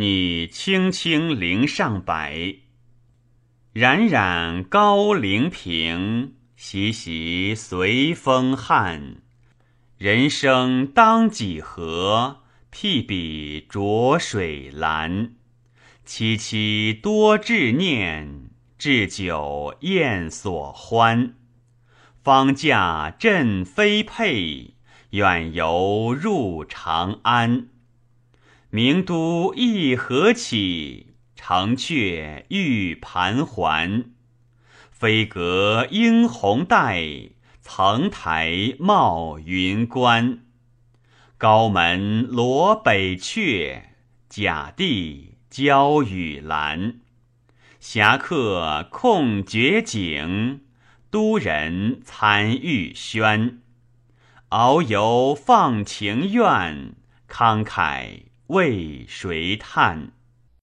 [0.00, 2.62] 拟青青陵上柏，
[3.74, 9.16] 冉冉高陵平，习习随风汉。
[9.98, 12.38] 人生当几何？
[12.72, 15.34] 譬比浊水蓝。
[16.06, 18.48] 萋萋多志念，
[18.78, 21.34] 置酒宴所欢。
[22.22, 24.76] 方驾振飞佩，
[25.10, 27.68] 远游入长安。
[28.72, 31.08] 名都亦何起？
[31.34, 34.12] 城阙欲盘桓。
[34.92, 40.44] 飞阁应鸿带，层台冒云关。
[41.36, 43.80] 高门罗北阙，
[44.28, 47.00] 甲地交羽兰。
[47.80, 50.60] 侠客空绝景，
[51.10, 53.58] 都人参玉轩。
[54.50, 56.94] 遨游放情愿，
[57.28, 60.10] 慷慨为谁叹？